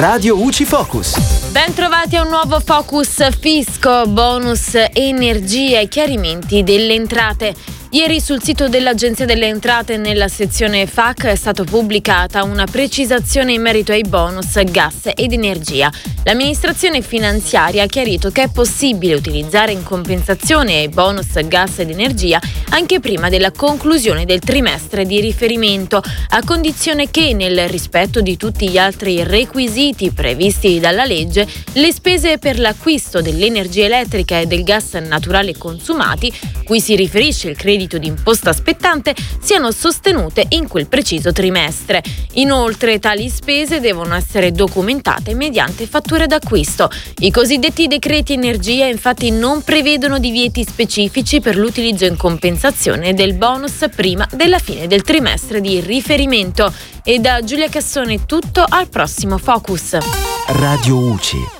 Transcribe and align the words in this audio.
Radio 0.00 0.42
UCI 0.42 0.64
Focus. 0.64 1.50
Ben 1.50 1.74
trovati 1.74 2.16
a 2.16 2.22
un 2.22 2.30
nuovo 2.30 2.58
Focus 2.58 3.36
Fisco, 3.38 4.06
bonus 4.06 4.72
energia 4.94 5.78
e 5.78 5.88
chiarimenti 5.88 6.62
delle 6.62 6.94
entrate. 6.94 7.54
Ieri 7.92 8.20
sul 8.20 8.40
sito 8.40 8.68
dell'Agenzia 8.68 9.24
delle 9.26 9.48
Entrate 9.48 9.96
nella 9.96 10.28
sezione 10.28 10.86
FAC 10.86 11.24
è 11.24 11.34
stata 11.34 11.64
pubblicata 11.64 12.44
una 12.44 12.64
precisazione 12.64 13.54
in 13.54 13.62
merito 13.62 13.90
ai 13.90 14.02
bonus 14.02 14.62
gas 14.62 15.10
ed 15.12 15.32
energia. 15.32 15.90
L'amministrazione 16.22 17.02
finanziaria 17.02 17.82
ha 17.82 17.86
chiarito 17.86 18.30
che 18.30 18.44
è 18.44 18.48
possibile 18.48 19.14
utilizzare 19.14 19.72
in 19.72 19.82
compensazione 19.82 20.82
i 20.82 20.88
bonus 20.88 21.32
gas 21.48 21.80
ed 21.80 21.90
energia 21.90 22.38
anche 22.68 23.00
prima 23.00 23.28
della 23.28 23.50
conclusione 23.50 24.24
del 24.24 24.38
trimestre 24.38 25.04
di 25.04 25.20
riferimento, 25.20 26.00
a 26.28 26.44
condizione 26.44 27.10
che, 27.10 27.34
nel 27.34 27.68
rispetto 27.68 28.20
di 28.20 28.36
tutti 28.36 28.68
gli 28.68 28.78
altri 28.78 29.24
requisiti 29.24 30.12
previsti 30.12 30.78
dalla 30.78 31.04
legge, 31.04 31.44
le 31.72 31.92
spese 31.92 32.38
per 32.38 32.60
l'acquisto 32.60 33.20
dell'energia 33.20 33.86
elettrica 33.86 34.38
e 34.38 34.46
del 34.46 34.62
gas 34.62 34.92
naturale 34.92 35.56
consumati, 35.58 36.32
cui 36.62 36.80
si 36.80 36.94
riferisce 36.94 37.48
il 37.48 37.56
credito 37.56 37.78
credito 37.80 37.98
d'imposta 37.98 38.52
spettante 38.52 39.14
siano 39.40 39.70
sostenute 39.70 40.44
in 40.50 40.68
quel 40.68 40.86
preciso 40.86 41.32
trimestre. 41.32 42.02
Inoltre 42.34 42.98
tali 42.98 43.28
spese 43.30 43.80
devono 43.80 44.14
essere 44.14 44.52
documentate 44.52 45.34
mediante 45.34 45.86
fatture 45.86 46.26
d'acquisto. 46.26 46.90
I 47.20 47.30
cosiddetti 47.30 47.86
decreti 47.86 48.34
energia 48.34 48.86
infatti 48.86 49.30
non 49.30 49.62
prevedono 49.62 50.18
divieti 50.18 50.64
specifici 50.64 51.40
per 51.40 51.56
l'utilizzo 51.56 52.04
in 52.04 52.16
compensazione 52.16 53.14
del 53.14 53.34
bonus 53.34 53.86
prima 53.94 54.28
della 54.32 54.58
fine 54.58 54.86
del 54.86 55.02
trimestre 55.02 55.60
di 55.60 55.80
riferimento. 55.80 56.72
E 57.02 57.18
da 57.18 57.42
Giulia 57.42 57.68
Cassone 57.68 58.26
tutto 58.26 58.64
al 58.68 58.88
prossimo 58.88 59.38
Focus. 59.38 59.96
Radio 60.48 60.96
UCI 60.98 61.59